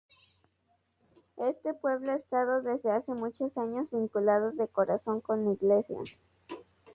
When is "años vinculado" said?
3.55-4.51